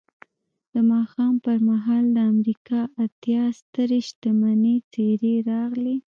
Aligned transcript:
د 0.73 0.75
ماښام 0.91 1.33
پر 1.45 1.57
مهال 1.69 2.03
د 2.15 2.17
امریکا 2.31 2.81
اتیا 3.05 3.43
سترې 3.59 3.99
شتمنې 4.07 4.75
څېرې 4.91 5.35
راغلې 5.51 5.95